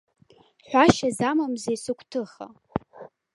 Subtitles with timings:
[0.67, 2.47] Ҳәашьа замамзеи сыгәҭыха?!